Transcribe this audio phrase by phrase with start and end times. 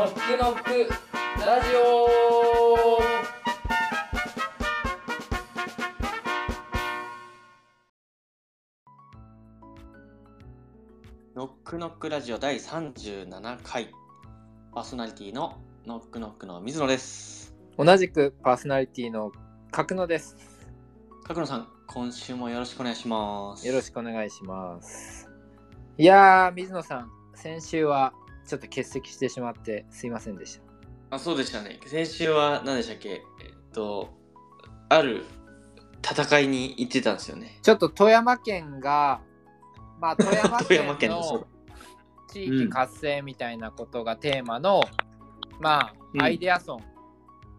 [0.00, 0.70] ノックノック
[1.44, 2.08] ラジオ。
[11.36, 13.90] ノックノックラジオ第37回。
[14.72, 17.54] パーソナリティのノックノックの水野です。
[17.76, 19.32] 同じくパーソナリティの
[19.70, 20.34] 角野です。
[21.24, 23.66] 角野さん今週もよろしくお願いします。
[23.66, 25.28] よろしくお願いします。
[25.98, 28.14] いやー水野さん先週は
[28.50, 30.62] ちょっと欠席してしまってすいませんでした。
[31.16, 31.78] あそうでしたね。
[31.86, 33.10] 先週は何でしたっけ？
[33.10, 33.20] えっ
[33.72, 34.08] と
[34.88, 35.24] ある
[36.02, 37.60] 戦いに行ってたんですよね。
[37.62, 39.20] ちょっと富山県が
[40.00, 41.46] まあ富山県 県の
[42.32, 44.80] 地域活性みたいなことがテーマの、
[45.60, 46.22] まうん。
[46.22, 46.80] あアイデアソン、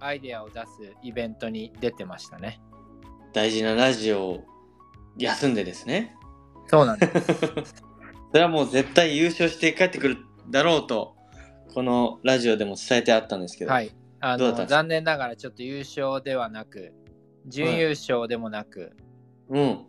[0.02, 2.62] アイデアを出すイベントに出てましたね。
[3.32, 4.44] 大事なラジオを
[5.18, 6.18] 休んでですね。
[6.68, 7.46] そうなんです。
[8.32, 10.18] それはもう絶対優勝して帰ってくる
[10.50, 11.16] だろうと
[11.74, 13.92] このラジオでも伝えてあったんですけど、はい。
[14.20, 14.78] あのどうだったんですか？
[14.82, 16.94] 残念ながらちょっと優勝ではなく
[17.48, 18.96] 準優勝でもなく、
[19.50, 19.86] うん。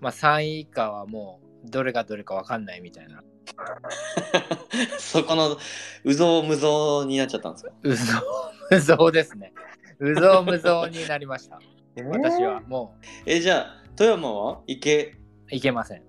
[0.00, 3.22] まあ3位以下はもうどれがどれか分かんないみたいな。
[4.98, 5.56] そこの
[6.04, 7.72] うぞうむぞうになっちゃったんですか？
[7.82, 8.12] うぞ
[8.70, 9.52] うむぞうですね。
[9.98, 11.58] うぞうむぞうになりました。
[12.10, 12.94] 私はも
[13.24, 14.60] えじゃあ富山は？
[14.66, 15.14] 行け？
[15.50, 16.02] ういけません。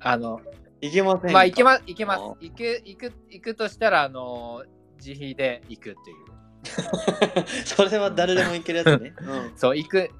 [0.00, 0.40] あの
[0.84, 1.32] 行けませんか？
[1.32, 2.20] まあ行けま行けます。
[2.20, 4.64] あ行く行く行くとしたらあの
[4.98, 6.34] 自費で行くっていう。
[7.66, 9.56] それは誰でも行けるやつね、うん。
[9.56, 10.10] そう行く、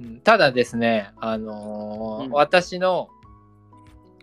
[0.00, 0.20] うん。
[0.20, 2.30] ただですねあのーうん。
[2.32, 3.08] 私の、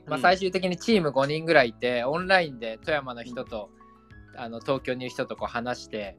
[0.06, 0.22] まあ、うん。
[0.22, 3.69] 最終的にチーム5人ぐらいいて、オンラインで富山の人と、
[4.36, 6.17] あの東京にいる人とこう話して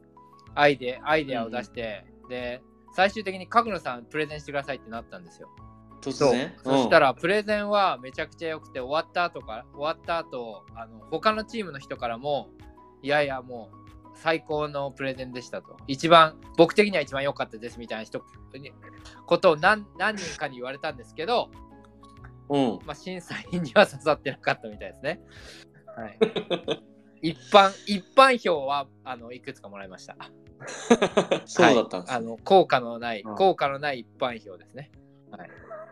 [0.55, 2.63] アイデアイデアを出して、で
[2.95, 5.49] 最終的に角野さんプレゼンしてくださいってなったんですよ。
[6.03, 6.33] 突そう。
[6.33, 6.53] 然？
[6.63, 12.51] そしたららプレゼンはめちゃくちゃ良くて終わった後から終わった後あの他のチームの人からも
[13.03, 13.83] いやいやもう
[14.15, 15.77] 最高のプレゼンでしたと。
[15.87, 18.23] 一番僕的には一番良かったですみたいな人
[18.55, 18.73] に
[19.27, 21.51] ことを何何人かに言われたんですけど、
[22.49, 22.79] うん。
[22.85, 25.21] まあ、審査員には刺さってなかったみたいですね。
[25.97, 26.07] は
[27.23, 30.17] い、一般一般票はあのいくつかもらいました。
[31.47, 33.35] そうだったんです、はい、あの効果のない、うん。
[33.35, 34.91] 効果のない一般票ですね。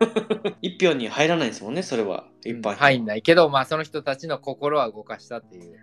[0.61, 2.27] 一票に入らないんですもんねそれは。
[2.43, 5.77] 一般票、入んないけど、まあ、その人たちの心は動かしたっていう、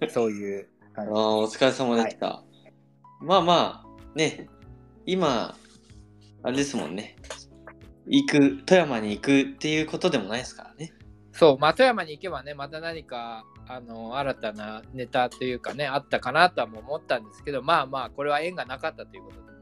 [0.00, 2.42] はい、 そういう感ああお疲れ様でした、
[3.20, 4.48] まあまあね
[5.06, 5.56] 今
[6.42, 7.16] あれですもんね。
[8.06, 10.92] 行く富山に行くっていうことでもないですからね。
[11.32, 19.53] そう、まあ、富山に行けばね、また何かあの新たなネタというかね、あったかなとはも思ったんですけど、まあまあ、これは縁がなかったということで。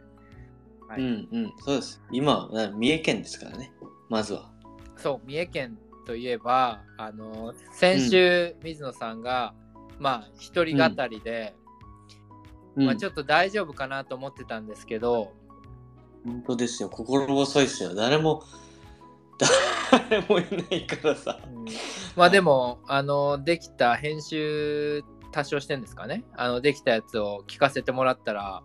[0.92, 1.00] はい。
[1.00, 1.52] うんうん。
[1.58, 2.02] そうです。
[2.10, 3.72] 今は三重県ですからね。
[4.10, 4.50] まずは。
[4.96, 9.54] そう、三重県といえば、あの先週、水野さんが、
[9.98, 11.54] まあ、一人語りで、
[12.76, 12.86] うん。
[12.86, 15.32] まあ、ちょっと大丈夫かなと思ってたんですけど、
[16.24, 16.90] 本当ですよ。
[16.90, 17.94] 心細いですよ。
[17.94, 18.44] 誰も
[19.90, 21.40] 誰もいないからさ。
[21.42, 21.64] うん。
[22.16, 26.22] まあでも、あの、できた編集多少してんですかね。
[26.34, 28.62] あの、できたやつを聞かせてもらったら、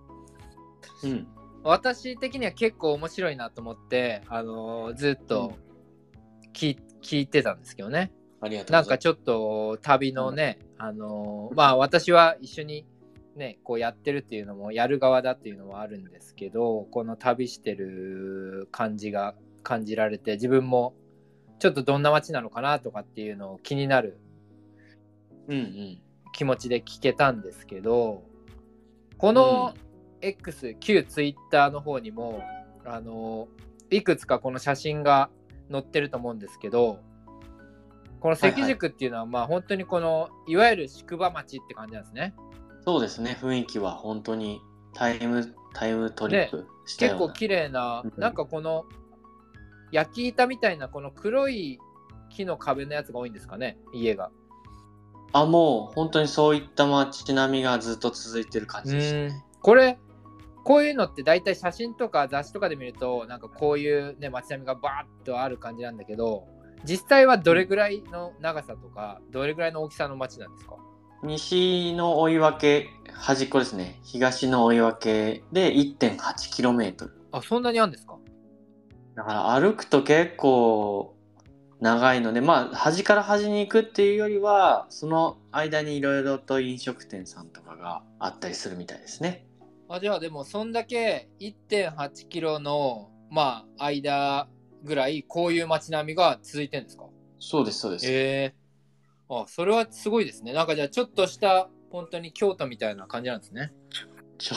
[1.03, 1.27] うん
[1.63, 5.53] 私的には結構面白いなと思って、あの、ずっと
[6.53, 8.12] 聞,、聞いてたんですけどね。
[8.40, 12.85] ありがとうなんかちょっと旅のね、あの、まあ私は一緒に
[13.35, 20.94] ね、こうやってるっていうのも、やる側だっていうのもあるんですけど、この旅してる感じが感じられて、自分も
[21.59, 24.19] ちょっとどんな街なのかなとかっていうのを気になる
[25.47, 26.01] うんうん。
[26.38, 28.24] 気持ちで聞けたんですけど
[29.18, 29.74] この
[30.22, 32.44] X、旧 Twitter の方にも
[32.85, 33.47] あの
[33.89, 35.29] いくつかこの写真が
[35.72, 37.00] 載ってると思うんですけど
[38.19, 42.33] この関宿っていうのはまあ本当にこのいわゆる宿場町って感じなんですね。
[42.83, 43.38] そうですね。
[43.39, 44.61] 雰囲気は本当に
[44.94, 48.13] タイムタイムトリップしたような、結構綺麗なうん。
[48.22, 48.85] なんかこの
[49.91, 51.80] 焼き板みたいなこの黒い
[52.30, 54.31] 木の壁のやつが多いんですかね家が。
[55.33, 59.44] あもう本当にそういった街並みがずっと続いてる感じですね。
[59.62, 60.00] これ
[60.67, 66.45] こういうのって大体写真とか雑誌とかで見るとなんかこういうね街並みがバーッとある感じなんだけど
[66.83, 70.75] 実際はどれぐらいの長さとかどれぐらいの大きさの街なんですか？
[71.23, 73.97] 西の追い分け端っこですね。
[74.03, 78.17] 東の追い分けで 1.8km あそんなにあるんですか？
[79.15, 81.15] だから歩くと結構
[81.79, 89.46] 長いのでまあ端から端に行くっていうよりはその間にいろいろと飲食店さんとかがあったりするみたいですね
[89.89, 94.48] あじゃあでもそんだけ1.8キロのまあ間
[94.84, 97.06] ぐらいこういう街並みが続いてるんですか？
[97.39, 98.56] そうですそうです、ええ。
[99.30, 100.54] あそれはすごいですね。
[100.54, 103.74] なんかじゃあちょっとした本当に京都みたいな感じなんですね。
[104.38, 104.56] ちょ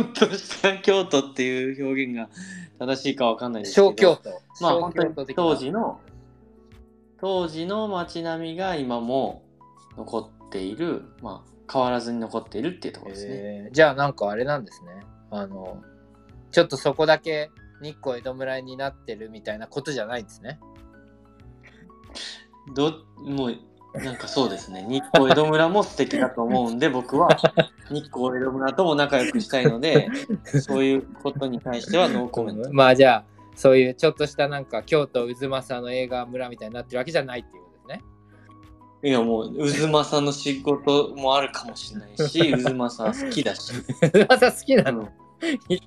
[0.00, 2.30] っとした京都っていう表現が
[2.78, 3.88] 正しいかわかんないですけど。
[3.88, 4.30] 小京都。
[4.60, 6.00] まあ小本当に当時の
[7.20, 9.42] 当時の街並みが今も
[9.96, 14.90] 残っているまあ変わらずに残っているっていうところですね、えーじゃあなんかあれなんですね。
[15.30, 15.82] あの、
[16.50, 17.50] ちょっとそこだけ
[17.80, 20.60] 日光江戸村になってるみたいなことじゃないんですね。
[22.74, 23.58] どもう
[23.98, 27.28] なんかそうですね日光江戸村も素敵だと思うんで僕は
[27.90, 30.08] 日光江戸村とも仲良くしたいので
[30.62, 33.24] そういうことに対してはノーコメントまあじゃあ、
[33.54, 38.04] そういうちょっとしたなんか京都渦政の映画村みたいになってるわけじゃないっていうことですね。
[39.04, 45.08] いやもう渦政の仕事もあるかもしれないし 渦政好きだし、渦政好きなの？
[45.68, 45.80] い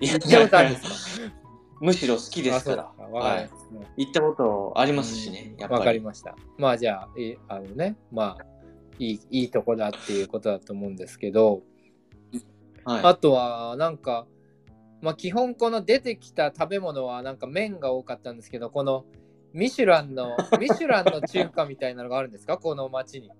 [0.00, 1.32] 行ったことあるんですか
[1.82, 6.36] むしろ好きですからかわかりますね行ったことありますしね、やっぱりわかりました。
[6.56, 8.44] まあじゃあ、いあのね、まあ、
[8.98, 11.62] いいいいとこだっていうことだと思うんですけど、
[12.84, 14.26] はい、あとはなんか、
[15.00, 19.04] まあ基本この出てきた食べ物はなんか麺が多かったんですけど、この
[19.54, 22.56] ミシュランの、ミシュランの中華みたいなのがあるんですか？
[22.58, 23.30] この町に。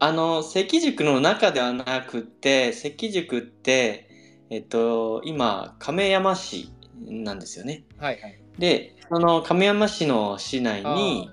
[0.00, 4.08] あの関宿の中ではなくて関宿って
[4.48, 6.72] えっと今亀山市
[7.04, 8.40] なんですよねはいはい。
[8.58, 11.28] でその亀山市の市内に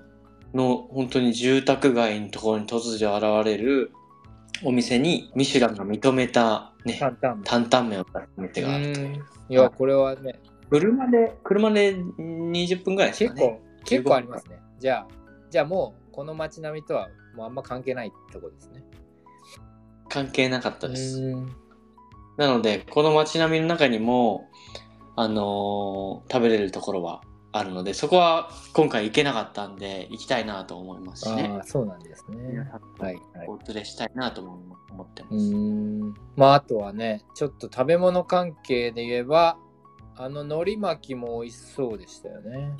[0.52, 3.92] の本当に住宅街のところに突如現れる
[4.64, 6.98] お店にミシュランが認めたね
[7.44, 8.00] 担々麺。
[8.00, 9.14] を出す店があるといううん
[9.48, 14.60] いや、これはね、車で車で20分ぐらいですかね結構、結構ありますね。
[14.78, 15.08] じゃあ、
[15.50, 18.84] じゃあもう、この街並みとはもうあんま関係ないとこですね。
[20.08, 21.56] 関係なかったですうん
[22.36, 24.48] なのでこの街並みの中にも
[25.16, 27.22] あのー食べれるところは
[27.52, 32.58] あるのでそこは今回行けなかったんで行きたいなと思いますしねああ、そうなんですね。
[32.98, 33.48] はいはい。
[33.48, 34.60] お連れしたいなとも
[34.90, 36.14] 思ってまうす、ーん。
[36.36, 39.58] まあ、あとはね、ちょっと食べ物関係で言えば、
[40.16, 42.72] あの海苔巻きも美味しそうでしたよね。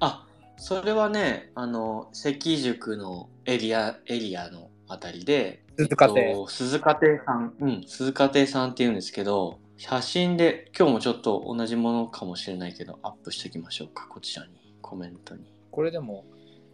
[0.00, 16.26] あそれはねあの関宿のエリアエリアのあたりで鈴鹿亭えっと鈴鹿亭さんうん鈴鹿亭さんっていうんですけど写真で今日もちょっと同じものかもしれないけどアップしておきましょうかこちらにコメントにこれでも、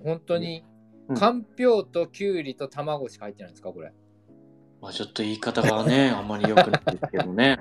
[0.03, 0.65] 本当に
[1.09, 3.93] うん、かんぴょうときゅうりと卵しか入ってないんですか、これ。
[4.81, 7.59] まあちょっと言い方がね あんまり良くないですけどね。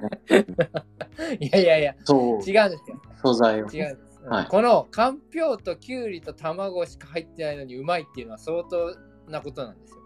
[1.40, 2.50] いやいやいや、そう。
[2.50, 3.02] 違うんですよ。
[3.22, 4.22] 素材を違うんです。
[4.24, 4.30] うん。
[4.32, 4.46] はい。
[4.48, 8.96] このかんぴょうときゅうりと卵しか入ってないのにうまいっていうのは相当
[9.28, 9.98] なことなんですよ。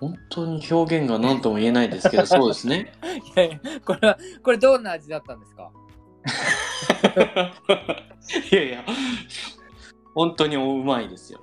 [0.00, 2.92] 本当に表現が何とも言えないですけどそうですね。
[3.36, 5.70] いやいや、これは、これどんな味だったんですか？
[8.50, 8.84] いやいや
[10.14, 11.40] 本当にうまいですよ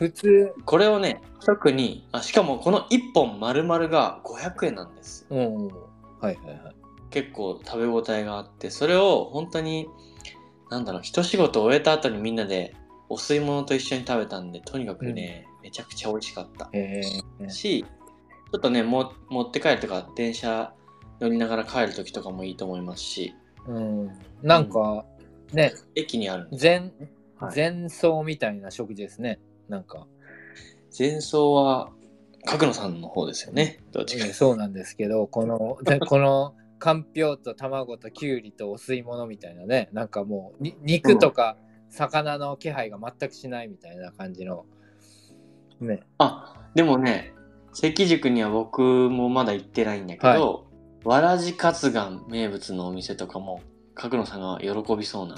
[0.00, 5.26] 普通、これをね特にあしかもこの1本丸々が500円なんです。
[5.28, 5.66] ようん。
[5.68, 5.76] はい
[6.22, 6.74] はいはい。
[7.10, 9.88] 結構食べ応えがあってそれを本当に
[10.70, 12.74] なんだろう一仕事終えた後にみんなで
[13.10, 16.70] お吸い物と一緒に食べたんでとにかくね、めちゃくちゃ美味しかった。
[16.72, 20.72] えー、しちょっとねも持って帰るとか電車
[21.20, 23.34] 乗りながら帰る時とかもいいと思いますし。
[23.68, 24.10] うん。
[24.42, 25.04] なんか、
[25.52, 26.90] ね、駅にある前、
[27.38, 27.54] はい。
[27.54, 29.38] 前奏みたいな食事ですね。
[29.70, 30.06] なんか、
[30.96, 31.90] 前奏は
[32.44, 33.80] 角野さんの方ですよね。
[33.92, 34.26] どっちか。
[34.26, 41.56] うんそうなんですけど、この、で この、かんぴょうと卵ときゅうりとお吸い物みたいなね、なんかもうに肉とか
[41.90, 44.64] 魚の気配が全くしないみたいな感じの、
[45.80, 47.34] ね、あでもね
[47.72, 50.66] 関宿には僕もまだ行ってないんだけど、
[51.04, 53.60] わらじカツガン名物のお店とかも
[53.94, 55.36] 角野さんが喜びそうな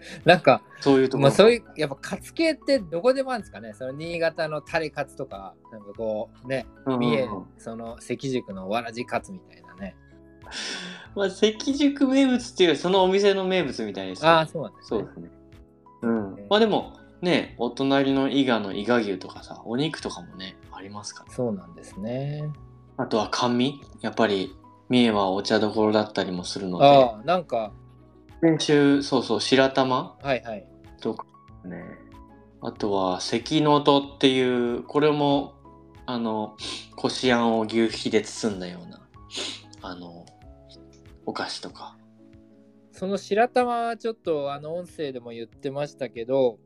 [0.24, 7.28] なんか、そういうところ、まあそういう、やっぱカツ系ってどこでもあるんですかね、その新潟のタレカツとか、なんかこう、ね、三重、
[7.58, 9.96] その関宿のわらじカツみたいなね。
[11.14, 15.00] まあ、関宿名物っていうそのお店の名物みたいですよああ、そうなんですね。
[15.00, 15.30] そうですね。
[16.02, 16.46] うん。
[16.48, 21.32] まあでもねお隣の伊賀の伊賀牛とかさお肉とかもねありますから。
[21.32, 22.48] そうなんですね。
[22.96, 23.80] あとは甘味。
[24.00, 24.54] やっぱり
[24.88, 26.84] 三重はお茶どころだったりもするので。
[26.84, 27.72] ああ、なんか、
[28.40, 30.66] 先週そうそう白玉はいはい。
[31.00, 31.26] とか
[31.64, 31.82] ね。
[32.60, 35.54] あとは関の音っていうこれも
[36.06, 36.56] あの
[36.96, 39.00] こしあんを牛皮で包んだような
[39.82, 40.26] あの
[41.26, 41.96] お菓子とか。
[42.92, 46.58] その白玉はちょっとあの音声でも言ってましたけど、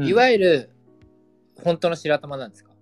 [0.00, 0.70] いいわゆる
[1.62, 2.72] 本当の白玉なんですか？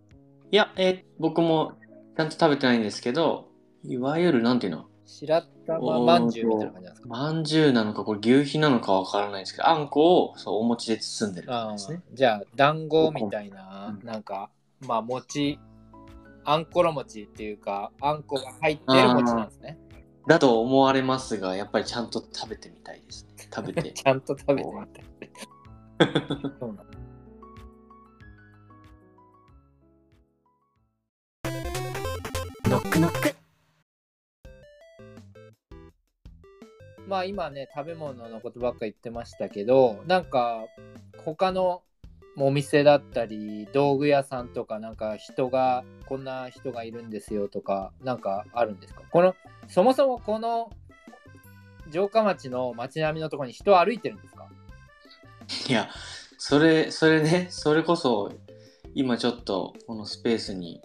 [0.53, 1.73] いや、えー僕も
[2.17, 3.49] ちゃんと食べてないんですけど
[3.85, 4.87] いわゆるなんていうの？
[5.07, 7.09] 白玉まんじゅうみたいな感じなんですか？
[7.09, 14.51] まんじゅうなのかこれ牛皮なのかわからないですけどあんこをそうお餅で包んでる感じですねじゃあ団子みたいななんか
[14.87, 15.59] まあ餅
[16.45, 19.79] あんころ餅っていうかあんこが入ってる餅なんですね。
[20.29, 23.47] だと思われますが、やっぱりちゃんと食べてみたいですね。
[23.55, 23.93] 食べて。
[23.93, 24.75] ちゃんと食べてみ
[26.01, 26.11] たい。
[26.59, 26.85] そうなんだ
[32.69, 33.36] ノックノック
[37.07, 40.65] まあ今ね食べ物のことばっか言ってましたけどなんか
[41.25, 41.83] 他の
[42.37, 49.03] お店だったり道具屋さんとかなんか人がこんな人がいるんですよとかなんかあるんですか？
[49.11, 49.35] この
[49.69, 50.71] そもそもこの
[51.91, 54.49] 城下町の街並みのところに人は歩いてるんですか？
[55.69, 55.89] いや、
[56.39, 58.33] それ、それね、それこそ、
[58.95, 60.83] 今ちょっとこのスペースに、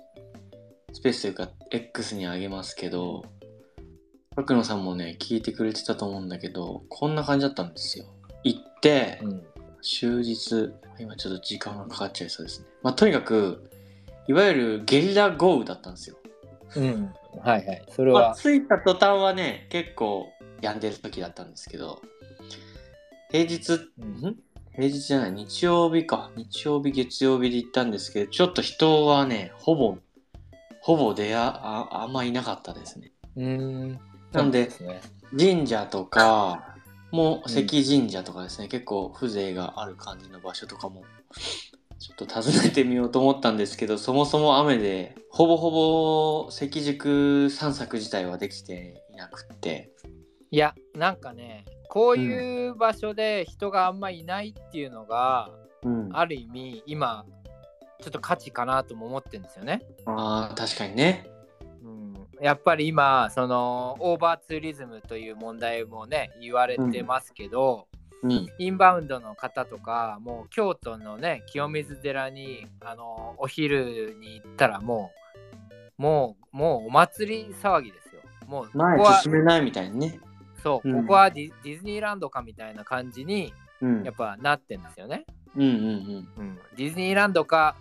[0.93, 3.25] スペースというか X にあげますけど、
[4.35, 8.05] 角野さんもね、聞いてくれてたと思うんだけど、こんな感じだったんですよ。
[8.45, 9.43] 行って、ん
[9.81, 12.67] 終日、今ちょっと時間がかかっちゃいそうですね。
[12.81, 13.69] まあ、とにかく、
[14.29, 16.15] いわゆるゲリラ豪雨だったんですよ。
[16.77, 22.01] うんはいはいそれまあ、は、着いた途端はね、結構病んでる時だったんですけど、
[23.31, 24.37] 平日うん
[24.73, 26.31] 平日じゃない、日曜日か。
[26.37, 29.97] 日曜日、月曜日で行ったんですけど、ちょっと人はね、ほぼ、
[30.79, 33.11] ほぼ出あああんまいなかったですね。
[33.35, 34.69] うーんなんで
[35.37, 36.75] 神社とか、
[37.11, 41.03] もううん関神社とかですね、結構風情がある感じの場所とかも、
[41.99, 49.91] ちょっと訪ねてみようと思ったんですけど、そもそも雨で、ほぼほぼ関宿散策自体はできていなくって、
[50.49, 55.49] いやなんかねこういう場所で人があんまいないっていうのが、
[55.83, 57.25] うん、あある意味今
[58.01, 59.81] ちょっと価値かなとも思ってるんですよね。
[60.05, 61.30] あー、確かにね。
[62.41, 67.87] うん、やっぱり今そのオーバーツーリズムという問題もね言われてますけど、
[68.23, 68.47] うん。
[68.59, 75.11] インバウンドの方とかもう京都のね清水寺にあのお昼に行ったらも
[75.97, 78.21] うもうもうお祭り騒ぎですよ。
[78.47, 80.19] もうこ前こは進めないみたいにね。
[80.63, 84.03] そう、うんここはディディズニーランドかみたいな感じにうん。
[84.03, 85.25] やっぱなってんですよね。
[85.55, 87.75] うんうんうん、ディズニーランドか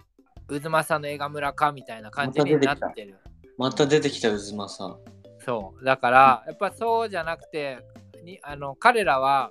[0.48, 3.18] 渦政の映画村かみたいな感じになってる。
[3.24, 3.29] うん。
[3.60, 4.98] また出てきた渦政。
[5.44, 7.78] そうだからやっぱそうじゃなくて
[8.24, 9.50] にあの彼らは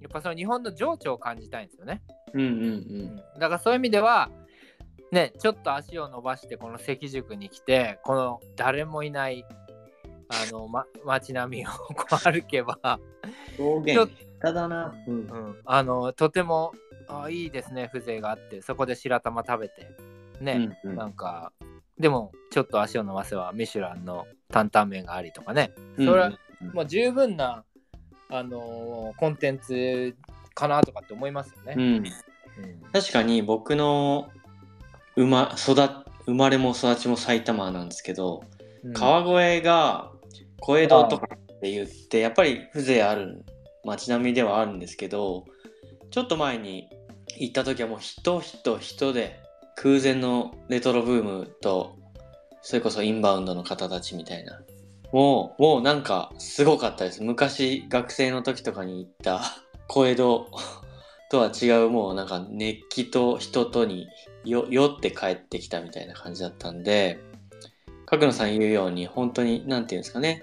[0.00, 2.02] やっぱその日本の情緒を感じたいんですよね。
[2.34, 2.52] うんうんう。
[2.52, 2.66] うん
[3.16, 4.30] ん、だからそういう意味では
[5.10, 9.44] ねちょっと足を伸ばしてこの関宿に来てこの誰もいない
[10.28, 13.00] あの、ま、街並みをこう歩けば、
[13.58, 14.94] 表現下手だな。
[15.08, 16.72] うんうん、あのとても
[17.08, 19.88] あいいですね風情があってそこで白玉食べて
[20.40, 21.52] ね、うんうんなんか
[21.98, 25.72] でもちょっと足を伸ばせばミシュランの担々麺がありとかね。
[25.96, 26.72] それは、うん。
[26.72, 27.64] もう十分な、
[28.30, 30.16] あのーコンテンツ
[30.54, 31.74] かなとかって思いますよね。
[31.76, 32.04] うん、うん。
[32.92, 34.30] 確かに僕の
[35.16, 35.74] 生ま育
[36.26, 38.44] 生まれも育ちも埼玉なんですけど、
[38.84, 38.92] うん。
[38.92, 40.12] 川越が
[40.60, 43.44] 小江戸とかって言ってやっぱり風情ある
[43.84, 45.44] 街並みではあるんですけど
[46.10, 46.88] ちょっと前に
[47.38, 49.40] 行った時はもう人人人で
[49.80, 51.96] 空前のレトロブームと
[52.62, 54.60] それこそインバウンドの方たちみたいな。
[55.12, 57.22] もうもうなんかすごかったです。
[57.22, 59.40] 昔学生の時とかに行った
[59.86, 60.50] 小江戸
[61.30, 64.08] とは違うもうなんか熱気と人とに
[64.44, 67.20] 酔って帰ってきたみたいな感じだったんで
[68.06, 70.42] 角野さん言うように本当に何て言うんですかね。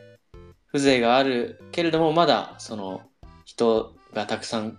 [0.72, 3.02] 風情があるけれどもまだその
[3.44, 4.78] 人がたくさん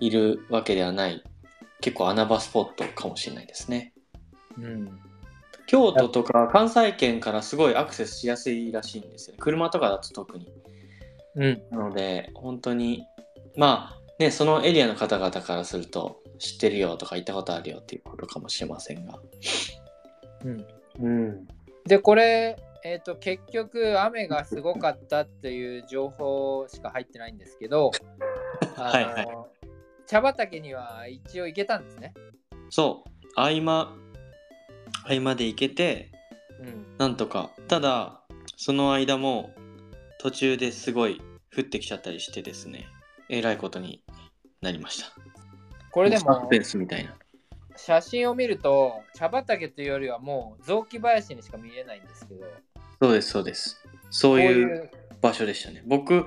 [0.00, 1.22] いるわけではない。
[1.80, 3.92] 結構穴場スポットかもしれないですね。
[4.58, 5.00] うん。
[5.66, 10.48] 京都とか関西圏からすごいアクセスしやすいらしいんですよ車とかだと特に。
[11.36, 11.62] うん。
[11.70, 13.04] なので本当に
[13.56, 19.18] まあねそのエリアの方々からすると知ってるよとか行ったことあるよっていうことかもしれませんが。
[20.44, 20.66] うん。
[21.00, 21.48] うん。
[21.84, 27.90] でこれ、えー、と結局雨がすごかったっていう情報しか入ってないんですけど
[28.76, 29.04] はい
[30.06, 32.14] 茶畑には一応行けたんですね。
[32.70, 33.10] そう。
[33.36, 33.94] 合間
[35.04, 36.10] 合間で行けて
[36.60, 36.86] うん。
[36.98, 37.50] なんとか。
[37.68, 38.20] ただ
[38.56, 39.54] その間も
[40.18, 41.20] 途中ですごい
[41.56, 42.86] 降ってきちゃったりしてですね。
[43.28, 44.02] えらいことに
[44.60, 45.12] なりました。
[45.90, 47.14] これでもサスペンスみたいな。
[47.76, 52.46] 写真を見ると茶畑というよりはもう雑木林にしか見えないんですけど。
[53.00, 53.84] そうですそうです。
[54.10, 55.82] そういう場所でしたね。
[55.86, 56.26] 僕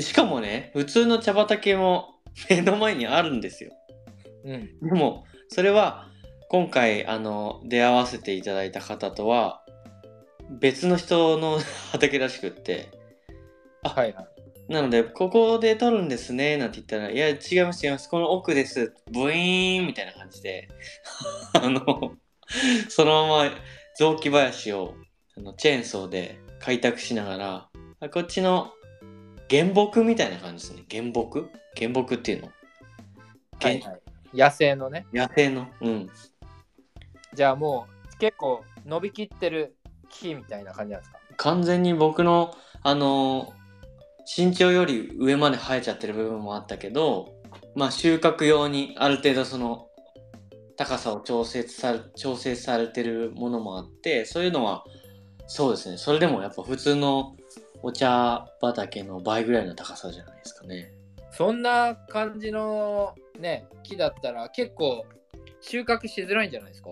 [0.00, 2.11] しかもね普通の茶畑も
[2.48, 3.72] 目の前にあるんですよ。
[4.44, 4.78] うん。
[4.80, 6.08] でもそれは
[6.48, 9.62] 今回あの出会わせていただいた方とは
[10.60, 11.58] 別の人の
[11.92, 12.88] 畑らしくって
[13.82, 14.26] はいはい。
[14.68, 20.68] なのでここで撮るんですねなんて言ったら「いや違います違いますこの奥ですブイーン」みたいな感じで
[21.60, 22.14] あの
[22.88, 23.50] そのまま
[23.98, 24.94] 雑木林を
[25.36, 27.68] あのチェーンソーで開拓しながら
[28.00, 28.72] あこっちの
[29.50, 30.84] 原木みたいな感じですね。
[30.90, 31.50] 原木？
[31.76, 32.48] 原木っていうの、
[33.60, 34.00] はいはい、
[34.36, 35.06] 野生のね。
[35.12, 35.68] 野生の？
[35.80, 36.10] うん。
[37.34, 39.76] じゃあもう結構伸びきってる
[40.10, 41.18] 木みたいな感じなんですか？
[41.36, 43.52] 完全に僕のあの
[44.36, 47.32] 身長より上まで生えちゃってる部分もあったけど
[47.74, 49.88] まあ収穫用にある程度その
[50.76, 54.84] 高さを調節され調整されてるものもあってそういうのは
[55.46, 55.96] そうですね。
[55.96, 57.36] それでもやっぱ普通の
[57.82, 60.92] お茶畑の倍ぐらいの高さじゃないですかね
[61.32, 65.06] そんな感じのね、木だったら結構
[65.60, 66.90] 収穫しづらいんじゃないですか？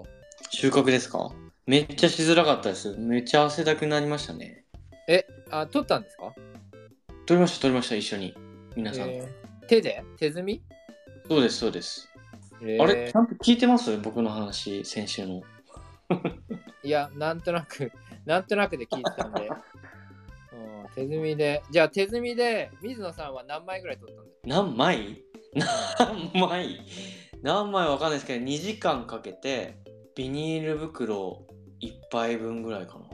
[0.50, 1.30] 収穫ですか？
[1.66, 2.97] めっちゃしづらかったです。
[2.97, 4.64] めっちゃ汗だくになりましたね。
[5.09, 6.32] え、あ、取ったんですか？
[7.26, 8.35] 取りました取りました一緒に。
[8.76, 10.02] 皆さん、えー手で？
[10.16, 10.62] 手摘み、
[11.28, 12.09] そうですそうです、
[12.62, 12.82] えー。
[12.82, 13.97] あれちゃんと聞いてます？
[13.99, 15.42] 僕の話先週の。
[16.82, 17.92] いや、なんとなく、
[18.25, 19.49] なんとなくで聞いてたんで。
[20.97, 25.23] うん手摘みで、じゃあ手摘みで水野さんは何枚ぐらい取ったんですか何枚？
[25.99, 26.80] 何枚？
[27.42, 29.78] 何枚わかんないですけど2時間かけて
[30.14, 31.47] ビニール袋
[31.82, 33.04] 1杯分ぐらいかな。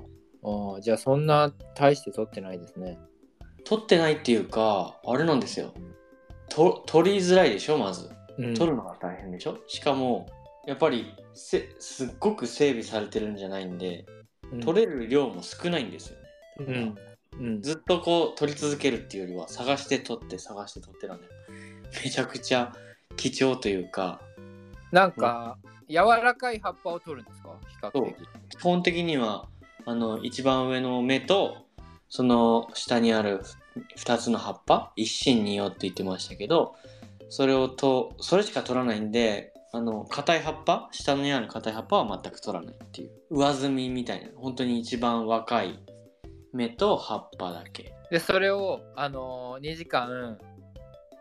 [0.42, 2.99] あーじゃあそんな大して取ってないですね。
[3.64, 5.73] 取ってないっていうかあれなんですよ。
[6.49, 8.11] と取りづらいでしょまず。
[8.38, 8.54] うん。
[8.54, 10.28] 取るのが大変でしょ、しかも
[10.66, 14.06] やっぱりせすっごく整備されてるんじゃないんで
[14.52, 14.61] うん。
[14.61, 16.26] 取れる量も少ないんですよね、
[16.61, 16.95] うん。
[17.38, 21.26] うん、ずっとこう取り続けるっていうよりは探して取って探して取ってなんで
[22.05, 22.73] めちゃくちゃ
[23.16, 24.21] 貴重というか。
[24.93, 27.50] なんか、柔らかい葉っぱを取るんですか？
[27.69, 28.14] 比較的。
[28.59, 29.47] 基本的には
[29.85, 31.66] あの一番上の芽と
[32.09, 33.43] その下にある
[33.99, 34.93] 2つの葉っぱ？
[34.97, 36.76] 一心二葉って言ってましたけど
[37.28, 40.88] それをとそれしか取らないんであの硬い葉っぱ？
[40.93, 43.11] 下にある硬い葉っぱは全く取らないっていう。
[43.30, 44.30] 上摘みみたいな。
[44.37, 45.78] 本当に一番若い
[46.52, 47.93] 芽と葉っぱだけ。
[48.11, 50.39] で、それを、あのー、2時間、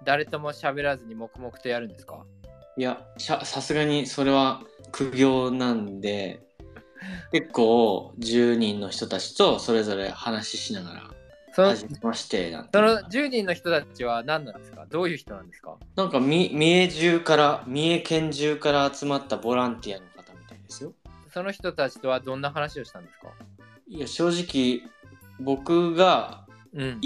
[0.04, 2.24] 誰とも喋らずに黙々とやるんですか？
[2.78, 4.62] いやさすがにそれは
[4.92, 6.42] 苦行なんで
[7.32, 11.04] 結構10人の人たちとそれぞれ話ししながら
[11.54, 14.86] その始めましてなんてそのいうのが10人の人たちは何なんですか？
[14.90, 15.78] どういう人なんですか？
[15.96, 20.92] なんかみ三重中から三重県中から集まったボランティアの方みたいですよ。
[21.34, 23.30] その人たちとはどんな話をしたんですか？
[23.88, 24.82] いや正直
[25.40, 27.02] 僕がうん。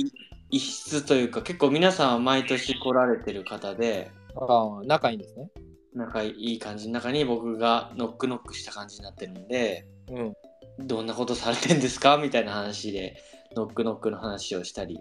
[0.51, 5.47] 異質というか結構皆さんは毎年来られてる方でああ、仲いいんですね。
[5.93, 10.87] 仲いい感じの中に僕がノックノックした感じになってるんでうん。
[10.87, 12.17] どんなことされてんですか？
[12.17, 13.17] みたいな話で
[13.55, 14.99] ノックノックの話をしたり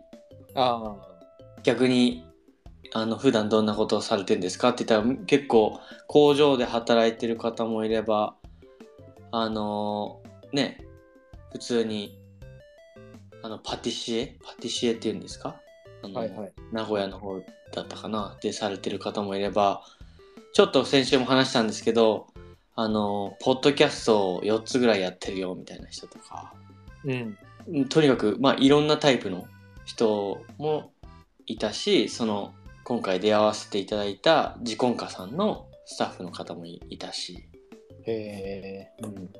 [0.55, 0.97] あ
[1.63, 2.27] 逆に
[2.93, 4.71] あの普段どんなことをされてんですか？
[4.71, 8.35] って言ったら結構工場で働いてる方もいれば
[9.31, 10.21] あの
[10.53, 10.85] ね
[11.53, 12.18] 普通に
[13.43, 14.37] あのパティシエ？
[14.45, 15.61] パティシエっていうんですか？
[16.03, 16.53] ああ、のはいはい。
[16.73, 17.39] 名古屋の方
[17.75, 18.37] だったかな？
[18.41, 19.83] でされてる方もいれば
[20.53, 22.27] ちょっと先週も話したんですけど
[22.75, 26.55] あのポッドキャストを4つぐらいやってるよみたいな人とか
[27.05, 27.39] うん。
[27.69, 29.47] うんとにかくまあいろんなタイプの
[29.85, 30.91] 人も
[31.47, 37.47] いたしその今回出会わせていただいたジコンカさんのスタッフの方もいいたし、
[38.07, 39.05] へえ。
[39.05, 39.31] うん、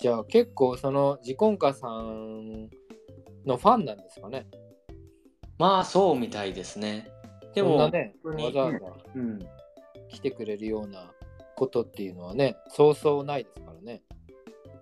[0.00, 2.68] じゃあ結構そのジコンカさん
[3.44, 4.46] のファンなんですかね。
[5.58, 7.10] まあそうみたいですね。
[7.54, 8.78] でもね、わざわざ
[9.16, 9.38] うん、
[10.08, 11.10] 来てくれるような
[11.56, 14.02] ことっていうのはね、そうそうないですからね。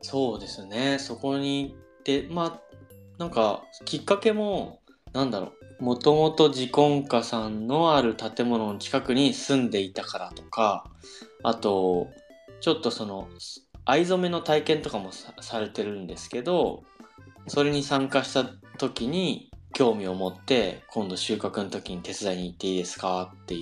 [0.03, 0.99] そうですね。
[0.99, 2.61] そこに行ってまあ
[3.19, 4.81] なんかきっかけも
[5.15, 5.85] なんだろう。
[5.85, 10.91] もともとジコンカさんのある建物の近くに住んでいたからとか
[11.43, 12.09] あと
[12.61, 13.29] ちょっとその
[13.87, 16.85] 藍染めの体験とかもさされてるんですけど
[17.47, 18.45] それに参加した
[18.79, 23.55] 時に興味を持って今度収穫の時に手伝いに行っていいですかって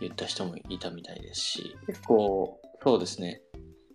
[0.00, 3.40] 言った人もいたみたいですし結構そうですね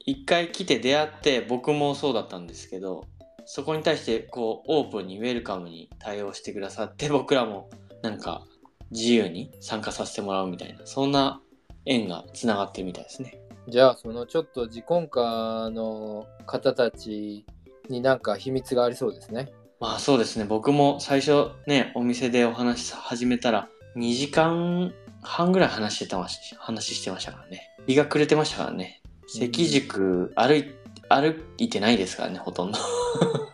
[0.05, 3.05] 一回来て出会って僕もそうだったんですけど
[3.45, 7.69] そこに対してこうオープンにウェルカムに対応してくださって僕らも
[8.01, 8.43] なんか
[8.91, 11.41] 自由に参加させてもらうみたいなそんな
[11.85, 13.39] 縁がつながってるみたいですね。
[13.69, 17.45] じゃあそのちょっと自婚家の方たち
[17.89, 19.51] になんか秘密がありそうですね。
[19.79, 30.75] まあそうですね僕も最初ねお店でお話し始めたら2時間半ぐらい話してたまし話してましたからね日が暮れてましたからね関宿歩い
[31.07, 32.79] 歩いてないですからねほとんど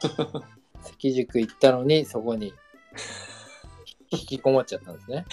[0.82, 2.54] 関宿行ったのにそこに
[4.12, 5.26] 引きこもっちゃったんですね。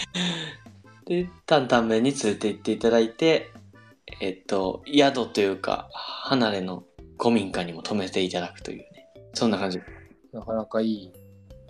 [1.07, 3.51] で担々麺に連れて行っていただいて
[4.21, 6.85] えっと宿というか離れの
[7.19, 9.81] 古民家にも泊めていただくというねそんな感じ
[10.33, 11.13] なかなかいい、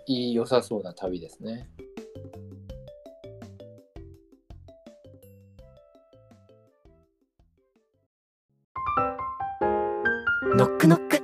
[0.06, 1.68] いい良さそうな旅ですね。
[10.54, 11.22] ノックノック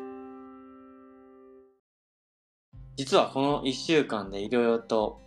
[2.96, 5.20] 実はこの1週間でいろいろと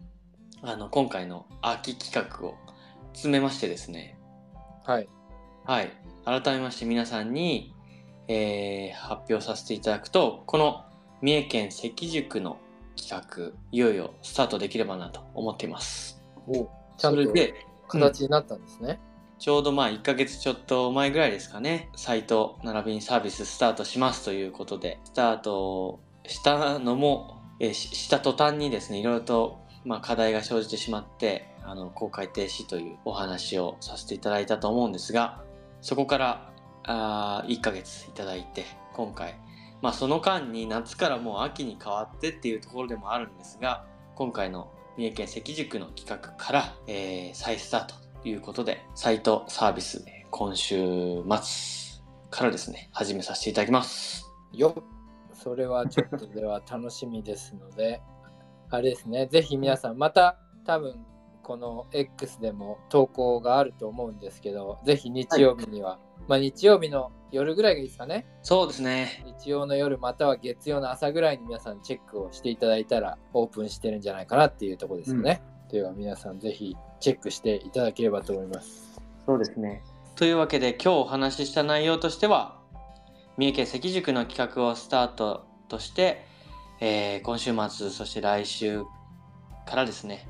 [0.60, 2.56] あの今回の秋企画を
[3.12, 4.18] 詰めましてですね
[4.84, 5.08] はい。
[5.66, 5.90] はい。
[6.26, 7.74] 改めまして皆さんに、
[8.28, 10.84] えー発表させていただくとこの
[11.22, 12.58] 三重県関宿の
[12.96, 16.22] 企画いよいよスタートできればなと思っています。
[16.46, 17.32] おちゃんと
[17.88, 19.00] 形になったんですね。
[19.38, 35.42] ちょうどまあ1ヶ月ちょっと前ぐらいですかね、サイト並びにサービススタートしますということで、スタートしたのも、えーしした途端にですね、いろいろとまあ課題が生じてしまって、あの公開停止というお話をさせていただいたと思うんですが、
[35.84, 36.50] そこから
[36.84, 39.38] あ1ヶ月いただいて、今回、
[39.82, 54.24] まあその間に夏からもう秋に変わってっていうところでもあるんですが、今回の三重県関宿の企画から、えー再スタートということで、サイトサービス、今週末からですね、始めさせていただきます。
[54.54, 54.82] よっ。
[55.34, 58.00] それはちょっとでは楽しみですので、
[58.70, 61.04] あれですね、ぜひ皆さん、また多分
[61.44, 68.26] この X でも投稿があると思うんですけど、ぜひ日曜日には、まあ日曜日の夜ぐらいがいいですかね。
[68.42, 69.24] そうですね。
[69.40, 75.42] 日曜の夜または月曜の朝ぐらいに皆さんチェックをしていただいたらオープンしてるんじゃないかなっていうところですよね。
[75.70, 79.00] では皆さんぜひチェックしていただければと思います。
[79.26, 79.82] そうですね。
[80.16, 82.58] というわけで今日お話しした内容としては
[83.36, 86.24] 三重県関宿の企画をスタートとして、
[86.80, 88.84] えー今週末そして来週
[89.66, 90.28] からですね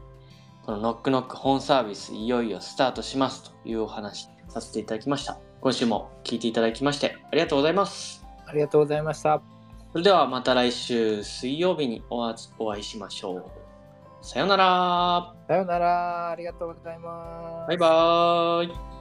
[0.66, 9.42] このノックノック本サービスいよいよスタートしますというお話させていただきました今週も聞いていただきましてありがとうございますありがとうございました。
[9.92, 13.44] それではまた来週水曜日にお会いしましょう
[14.22, 16.30] さようならさようなら。
[16.30, 17.68] ありがとうございます。
[17.68, 18.93] バイバーイ